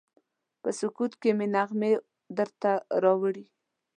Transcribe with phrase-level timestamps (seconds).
[0.61, 1.91] په سکوت کې مې نغمې
[2.37, 2.71] درته
[3.03, 3.45] راوړي